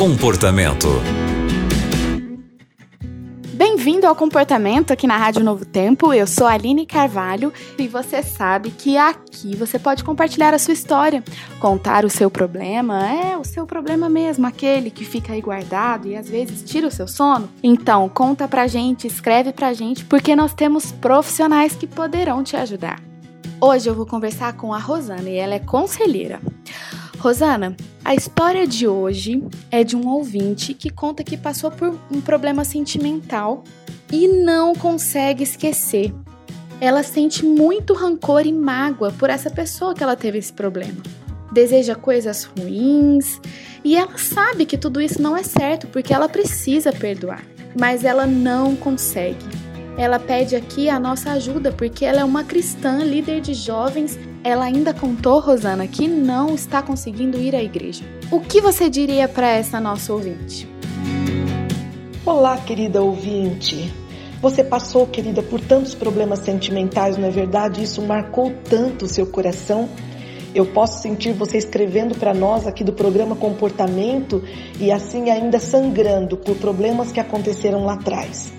Comportamento. 0.00 0.88
Bem-vindo 3.52 4.06
ao 4.06 4.16
Comportamento 4.16 4.94
aqui 4.94 5.06
na 5.06 5.18
Rádio 5.18 5.44
Novo 5.44 5.66
Tempo. 5.66 6.14
Eu 6.14 6.26
sou 6.26 6.46
Aline 6.46 6.86
Carvalho 6.86 7.52
e 7.78 7.86
você 7.86 8.22
sabe 8.22 8.70
que 8.70 8.96
aqui 8.96 9.54
você 9.54 9.78
pode 9.78 10.02
compartilhar 10.02 10.54
a 10.54 10.58
sua 10.58 10.72
história, 10.72 11.22
contar 11.60 12.06
o 12.06 12.08
seu 12.08 12.30
problema, 12.30 13.06
é 13.10 13.36
o 13.36 13.44
seu 13.44 13.66
problema 13.66 14.08
mesmo, 14.08 14.46
aquele 14.46 14.90
que 14.90 15.04
fica 15.04 15.34
aí 15.34 15.42
guardado 15.42 16.08
e 16.08 16.16
às 16.16 16.30
vezes 16.30 16.62
tira 16.62 16.86
o 16.86 16.90
seu 16.90 17.06
sono. 17.06 17.50
Então, 17.62 18.08
conta 18.08 18.48
pra 18.48 18.66
gente, 18.66 19.06
escreve 19.06 19.52
pra 19.52 19.74
gente, 19.74 20.06
porque 20.06 20.34
nós 20.34 20.54
temos 20.54 20.90
profissionais 20.90 21.76
que 21.76 21.86
poderão 21.86 22.42
te 22.42 22.56
ajudar. 22.56 23.02
Hoje 23.60 23.90
eu 23.90 23.94
vou 23.94 24.06
conversar 24.06 24.54
com 24.54 24.72
a 24.72 24.78
Rosana 24.78 25.28
e 25.28 25.36
ela 25.36 25.56
é 25.56 25.58
conselheira. 25.58 26.40
Rosana, 27.18 27.76
a 28.10 28.14
história 28.16 28.66
de 28.66 28.88
hoje 28.88 29.40
é 29.70 29.84
de 29.84 29.94
um 29.94 30.08
ouvinte 30.08 30.74
que 30.74 30.90
conta 30.90 31.22
que 31.22 31.36
passou 31.36 31.70
por 31.70 31.96
um 32.10 32.20
problema 32.20 32.64
sentimental 32.64 33.62
e 34.10 34.26
não 34.26 34.74
consegue 34.74 35.44
esquecer. 35.44 36.12
Ela 36.80 37.04
sente 37.04 37.46
muito 37.46 37.94
rancor 37.94 38.44
e 38.44 38.52
mágoa 38.52 39.12
por 39.12 39.30
essa 39.30 39.48
pessoa 39.48 39.94
que 39.94 40.02
ela 40.02 40.16
teve 40.16 40.38
esse 40.38 40.52
problema. 40.52 41.00
Deseja 41.52 41.94
coisas 41.94 42.42
ruins 42.42 43.40
e 43.84 43.94
ela 43.96 44.18
sabe 44.18 44.66
que 44.66 44.76
tudo 44.76 45.00
isso 45.00 45.22
não 45.22 45.36
é 45.36 45.44
certo 45.44 45.86
porque 45.86 46.12
ela 46.12 46.28
precisa 46.28 46.92
perdoar, 46.92 47.44
mas 47.78 48.02
ela 48.02 48.26
não 48.26 48.74
consegue. 48.74 49.46
Ela 49.96 50.18
pede 50.18 50.56
aqui 50.56 50.88
a 50.88 50.98
nossa 50.98 51.30
ajuda 51.30 51.70
porque 51.70 52.04
ela 52.04 52.22
é 52.22 52.24
uma 52.24 52.42
cristã, 52.42 53.04
líder 53.04 53.40
de 53.40 53.54
jovens 53.54 54.18
ela 54.42 54.64
ainda 54.64 54.94
contou, 54.94 55.38
Rosana, 55.38 55.86
que 55.86 56.08
não 56.08 56.54
está 56.54 56.82
conseguindo 56.82 57.38
ir 57.38 57.54
à 57.54 57.62
igreja. 57.62 58.04
O 58.30 58.40
que 58.40 58.60
você 58.60 58.88
diria 58.88 59.28
para 59.28 59.50
essa 59.50 59.78
nossa 59.78 60.12
ouvinte? 60.12 60.68
Olá, 62.24 62.56
querida 62.56 63.02
ouvinte. 63.02 63.92
Você 64.40 64.64
passou, 64.64 65.06
querida, 65.06 65.42
por 65.42 65.60
tantos 65.60 65.94
problemas 65.94 66.38
sentimentais, 66.38 67.18
não 67.18 67.28
é 67.28 67.30
verdade? 67.30 67.82
Isso 67.82 68.00
marcou 68.00 68.52
tanto 68.68 69.04
o 69.04 69.08
seu 69.08 69.26
coração. 69.26 69.88
Eu 70.54 70.64
posso 70.64 71.02
sentir 71.02 71.32
você 71.32 71.58
escrevendo 71.58 72.14
para 72.14 72.32
nós 72.32 72.66
aqui 72.66 72.82
do 72.82 72.92
programa 72.92 73.36
Comportamento 73.36 74.42
e 74.80 74.90
assim 74.90 75.28
ainda 75.28 75.60
sangrando 75.60 76.36
por 76.38 76.56
problemas 76.56 77.12
que 77.12 77.20
aconteceram 77.20 77.84
lá 77.84 77.92
atrás. 77.92 78.50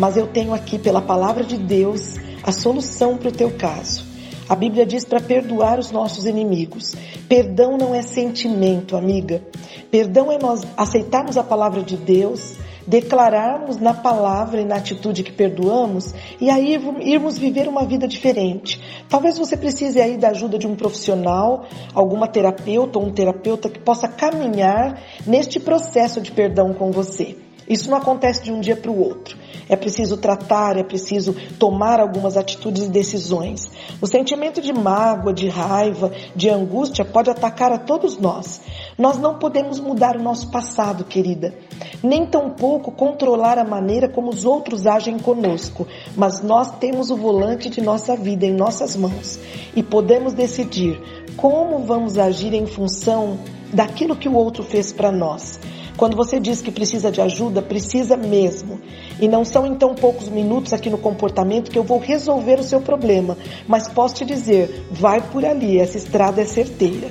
Mas 0.00 0.16
eu 0.16 0.26
tenho 0.26 0.54
aqui, 0.54 0.78
pela 0.78 1.02
palavra 1.02 1.44
de 1.44 1.58
Deus, 1.58 2.14
a 2.42 2.50
solução 2.50 3.18
para 3.18 3.28
o 3.28 3.32
teu 3.32 3.50
caso. 3.50 4.07
A 4.48 4.56
Bíblia 4.56 4.86
diz 4.86 5.04
para 5.04 5.20
perdoar 5.20 5.78
os 5.78 5.90
nossos 5.90 6.24
inimigos. 6.24 6.94
Perdão 7.28 7.76
não 7.76 7.94
é 7.94 8.00
sentimento, 8.00 8.96
amiga. 8.96 9.42
Perdão 9.90 10.32
é 10.32 10.38
nós 10.38 10.62
aceitarmos 10.74 11.36
a 11.36 11.44
palavra 11.44 11.82
de 11.82 11.98
Deus, 11.98 12.54
declararmos 12.86 13.76
na 13.76 13.92
palavra 13.92 14.62
e 14.62 14.64
na 14.64 14.76
atitude 14.76 15.22
que 15.22 15.32
perdoamos 15.32 16.14
e 16.40 16.48
aí 16.48 16.72
irmos 17.00 17.36
viver 17.36 17.68
uma 17.68 17.84
vida 17.84 18.08
diferente. 18.08 18.80
Talvez 19.06 19.38
você 19.38 19.54
precise 19.54 20.00
aí 20.00 20.16
da 20.16 20.30
ajuda 20.30 20.58
de 20.58 20.66
um 20.66 20.74
profissional, 20.74 21.66
alguma 21.92 22.26
terapeuta 22.26 22.98
ou 22.98 23.04
um 23.04 23.12
terapeuta 23.12 23.68
que 23.68 23.78
possa 23.78 24.08
caminhar 24.08 24.98
neste 25.26 25.60
processo 25.60 26.22
de 26.22 26.32
perdão 26.32 26.72
com 26.72 26.90
você. 26.90 27.36
Isso 27.68 27.90
não 27.90 27.98
acontece 27.98 28.42
de 28.42 28.50
um 28.50 28.60
dia 28.60 28.76
para 28.76 28.90
o 28.90 28.98
outro. 28.98 29.36
É 29.68 29.76
preciso 29.76 30.16
tratar, 30.16 30.78
é 30.78 30.82
preciso 30.82 31.36
tomar 31.58 32.00
algumas 32.00 32.36
atitudes 32.36 32.84
e 32.84 32.88
decisões. 32.88 33.70
O 34.00 34.06
sentimento 34.06 34.62
de 34.62 34.72
mágoa, 34.72 35.32
de 35.32 35.48
raiva, 35.48 36.10
de 36.34 36.48
angústia 36.48 37.04
pode 37.04 37.28
atacar 37.28 37.70
a 37.70 37.78
todos 37.78 38.16
nós. 38.16 38.60
Nós 38.96 39.18
não 39.18 39.38
podemos 39.38 39.78
mudar 39.78 40.16
o 40.16 40.22
nosso 40.22 40.50
passado, 40.50 41.04
querida, 41.04 41.54
nem 42.02 42.24
tampouco 42.24 42.90
controlar 42.90 43.58
a 43.58 43.64
maneira 43.64 44.08
como 44.08 44.30
os 44.30 44.44
outros 44.44 44.86
agem 44.86 45.18
conosco, 45.18 45.86
mas 46.16 46.42
nós 46.42 46.70
temos 46.78 47.10
o 47.10 47.16
volante 47.16 47.68
de 47.68 47.82
nossa 47.82 48.16
vida 48.16 48.46
em 48.46 48.52
nossas 48.52 48.96
mãos 48.96 49.38
e 49.76 49.82
podemos 49.82 50.32
decidir 50.32 51.00
como 51.36 51.80
vamos 51.80 52.18
agir 52.18 52.54
em 52.54 52.66
função 52.66 53.38
daquilo 53.72 54.16
que 54.16 54.28
o 54.28 54.34
outro 54.34 54.62
fez 54.62 54.92
para 54.92 55.12
nós. 55.12 55.60
Quando 55.98 56.16
você 56.16 56.38
diz 56.38 56.62
que 56.62 56.70
precisa 56.70 57.10
de 57.10 57.20
ajuda, 57.20 57.60
precisa 57.60 58.16
mesmo. 58.16 58.80
E 59.20 59.26
não 59.26 59.44
são 59.44 59.66
então 59.66 59.96
poucos 59.96 60.28
minutos 60.28 60.72
aqui 60.72 60.88
no 60.88 60.96
comportamento 60.96 61.72
que 61.72 61.78
eu 61.78 61.82
vou 61.82 61.98
resolver 61.98 62.60
o 62.60 62.62
seu 62.62 62.80
problema, 62.80 63.36
mas 63.66 63.88
posso 63.88 64.14
te 64.14 64.24
dizer, 64.24 64.86
vai 64.92 65.20
por 65.20 65.44
ali, 65.44 65.76
essa 65.76 65.98
estrada 65.98 66.40
é 66.40 66.44
certeira. 66.44 67.10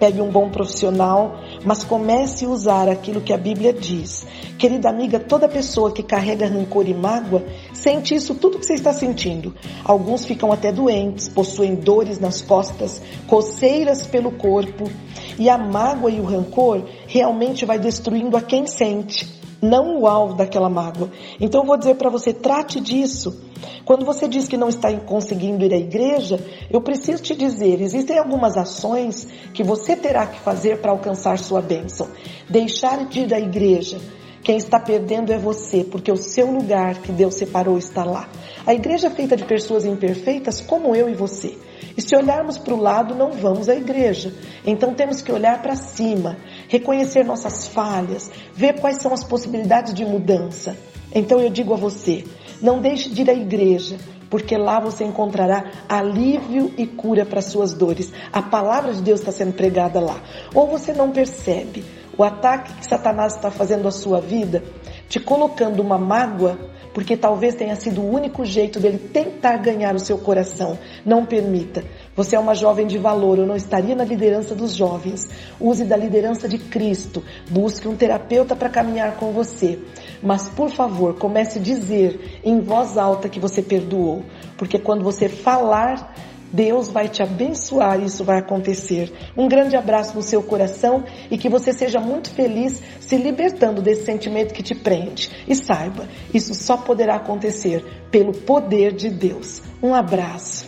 Pegue 0.00 0.20
um 0.20 0.28
bom 0.28 0.50
profissional, 0.50 1.40
mas 1.64 1.84
comece 1.84 2.44
a 2.44 2.48
usar 2.48 2.88
aquilo 2.88 3.20
que 3.20 3.32
a 3.32 3.38
Bíblia 3.38 3.72
diz. 3.72 4.26
Querida 4.58 4.88
amiga, 4.88 5.18
toda 5.20 5.48
pessoa 5.48 5.92
que 5.92 6.02
carrega 6.02 6.46
rancor 6.46 6.88
e 6.88 6.94
mágoa 6.94 7.44
sente 7.72 8.14
isso 8.14 8.34
tudo 8.34 8.58
que 8.58 8.66
você 8.66 8.74
está 8.74 8.92
sentindo. 8.92 9.54
Alguns 9.84 10.24
ficam 10.24 10.52
até 10.52 10.72
doentes, 10.72 11.28
possuem 11.28 11.74
dores 11.74 12.18
nas 12.18 12.40
costas, 12.42 13.02
coceiras 13.26 14.06
pelo 14.06 14.32
corpo, 14.32 14.90
e 15.38 15.50
a 15.50 15.58
mágoa 15.58 16.10
e 16.10 16.20
o 16.20 16.24
rancor 16.24 16.84
realmente 17.06 17.64
vai 17.64 17.78
destruindo 17.78 18.36
a 18.36 18.40
quem 18.40 18.66
sente, 18.66 19.35
não 19.60 20.00
o 20.00 20.06
alvo 20.06 20.34
daquela 20.34 20.68
mágoa. 20.68 21.10
Então 21.40 21.62
eu 21.62 21.66
vou 21.66 21.76
dizer 21.76 21.96
para 21.96 22.10
você, 22.10 22.32
trate 22.32 22.80
disso. 22.80 23.42
Quando 23.84 24.04
você 24.04 24.28
diz 24.28 24.48
que 24.48 24.56
não 24.56 24.68
está 24.68 24.92
conseguindo 25.00 25.64
ir 25.64 25.72
à 25.72 25.78
igreja, 25.78 26.38
eu 26.70 26.80
preciso 26.80 27.22
te 27.22 27.34
dizer, 27.34 27.80
existem 27.80 28.18
algumas 28.18 28.56
ações 28.56 29.26
que 29.54 29.62
você 29.62 29.96
terá 29.96 30.26
que 30.26 30.38
fazer 30.40 30.80
para 30.80 30.90
alcançar 30.90 31.38
sua 31.38 31.62
bênção. 31.62 32.08
Deixar 32.48 33.06
de 33.06 33.20
ir 33.20 33.32
à 33.32 33.40
igreja, 33.40 33.98
quem 34.42 34.56
está 34.56 34.78
perdendo 34.78 35.32
é 35.32 35.38
você, 35.38 35.82
porque 35.82 36.12
o 36.12 36.16
seu 36.16 36.50
lugar 36.50 36.98
que 36.98 37.10
Deus 37.10 37.34
separou 37.34 37.78
está 37.78 38.04
lá. 38.04 38.28
A 38.64 38.74
igreja 38.74 39.08
é 39.08 39.10
feita 39.10 39.36
de 39.36 39.44
pessoas 39.44 39.84
imperfeitas 39.84 40.60
como 40.60 40.94
eu 40.94 41.08
e 41.08 41.14
você. 41.14 41.58
E 41.96 42.02
se 42.02 42.14
olharmos 42.14 42.58
para 42.58 42.74
o 42.74 42.80
lado, 42.80 43.14
não 43.14 43.32
vamos 43.32 43.68
à 43.68 43.74
igreja. 43.74 44.32
Então 44.64 44.94
temos 44.94 45.22
que 45.22 45.32
olhar 45.32 45.62
para 45.62 45.74
cima, 45.74 46.36
reconhecer 46.68 47.24
nossas 47.24 47.66
falhas, 47.66 48.30
ver 48.54 48.80
quais 48.80 48.98
são 48.98 49.12
as 49.12 49.24
possibilidades 49.24 49.94
de 49.94 50.04
mudança. 50.04 50.76
Então 51.14 51.40
eu 51.40 51.50
digo 51.50 51.72
a 51.72 51.76
você, 51.76 52.24
não 52.60 52.80
deixe 52.80 53.08
de 53.10 53.22
ir 53.22 53.30
à 53.30 53.34
igreja, 53.34 53.96
porque 54.28 54.56
lá 54.56 54.80
você 54.80 55.04
encontrará 55.04 55.64
alívio 55.88 56.72
e 56.76 56.86
cura 56.86 57.24
para 57.24 57.40
suas 57.40 57.72
dores. 57.72 58.12
A 58.32 58.42
palavra 58.42 58.92
de 58.92 59.02
Deus 59.02 59.20
está 59.20 59.32
sendo 59.32 59.52
pregada 59.52 60.00
lá. 60.00 60.20
Ou 60.54 60.66
você 60.66 60.92
não 60.92 61.10
percebe, 61.10 61.84
o 62.18 62.24
ataque 62.24 62.72
que 62.74 62.86
Satanás 62.86 63.36
está 63.36 63.50
fazendo 63.50 63.86
à 63.86 63.90
sua 63.90 64.20
vida, 64.20 64.64
te 65.08 65.20
colocando 65.20 65.80
uma 65.80 65.98
mágoa, 65.98 66.58
porque 66.92 67.16
talvez 67.16 67.54
tenha 67.54 67.76
sido 67.76 68.00
o 68.00 68.10
único 68.10 68.44
jeito 68.44 68.80
dele 68.80 68.98
tentar 68.98 69.58
ganhar 69.58 69.94
o 69.94 70.00
seu 70.00 70.16
coração. 70.16 70.78
Não 71.04 71.26
permita. 71.26 71.84
Você 72.16 72.34
é 72.34 72.38
uma 72.38 72.54
jovem 72.54 72.86
de 72.86 72.96
valor, 72.96 73.38
eu 73.38 73.46
não 73.46 73.54
estaria 73.54 73.94
na 73.94 74.02
liderança 74.02 74.54
dos 74.54 74.74
jovens. 74.74 75.28
Use 75.60 75.84
da 75.84 75.96
liderança 75.96 76.48
de 76.48 76.56
Cristo. 76.56 77.22
Busque 77.50 77.86
um 77.86 77.94
terapeuta 77.94 78.56
para 78.56 78.70
caminhar 78.70 79.16
com 79.16 79.32
você. 79.32 79.78
Mas, 80.22 80.48
por 80.48 80.70
favor, 80.70 81.18
comece 81.18 81.58
a 81.58 81.62
dizer 81.62 82.40
em 82.42 82.58
voz 82.60 82.96
alta 82.96 83.28
que 83.28 83.38
você 83.38 83.60
perdoou. 83.60 84.24
Porque 84.56 84.78
quando 84.78 85.04
você 85.04 85.28
falar, 85.28 86.14
Deus 86.50 86.88
vai 86.88 87.06
te 87.08 87.22
abençoar 87.22 88.00
e 88.00 88.06
isso 88.06 88.24
vai 88.24 88.38
acontecer. 88.38 89.12
Um 89.36 89.46
grande 89.46 89.76
abraço 89.76 90.14
no 90.14 90.22
seu 90.22 90.42
coração 90.42 91.04
e 91.30 91.36
que 91.36 91.50
você 91.50 91.70
seja 91.72 92.00
muito 92.00 92.30
feliz 92.30 92.82
se 92.98 93.16
libertando 93.16 93.82
desse 93.82 94.06
sentimento 94.06 94.54
que 94.54 94.62
te 94.62 94.74
prende. 94.74 95.30
E 95.46 95.54
saiba, 95.54 96.08
isso 96.32 96.54
só 96.54 96.78
poderá 96.78 97.16
acontecer 97.16 97.84
pelo 98.10 98.32
poder 98.32 98.92
de 98.92 99.10
Deus. 99.10 99.60
Um 99.82 99.94
abraço. 99.94 100.66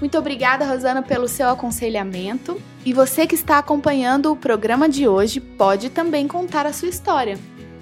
Muito 0.00 0.18
obrigada, 0.18 0.66
Rosana, 0.66 1.02
pelo 1.02 1.28
seu 1.28 1.48
aconselhamento. 1.48 2.60
E 2.84 2.92
você 2.92 3.26
que 3.26 3.34
está 3.34 3.58
acompanhando 3.58 4.30
o 4.30 4.36
programa 4.36 4.88
de 4.88 5.08
hoje 5.08 5.40
pode 5.40 5.90
também 5.90 6.28
contar 6.28 6.66
a 6.66 6.72
sua 6.72 6.88
história. 6.88 7.36